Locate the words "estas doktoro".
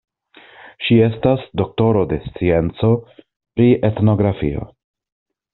1.07-2.01